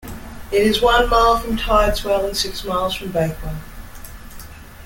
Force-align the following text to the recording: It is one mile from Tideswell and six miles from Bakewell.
It 0.51 0.63
is 0.65 0.81
one 0.81 1.11
mile 1.11 1.37
from 1.37 1.57
Tideswell 1.57 2.25
and 2.25 2.35
six 2.35 2.63
miles 2.63 2.95
from 2.95 3.11
Bakewell. 3.11 3.59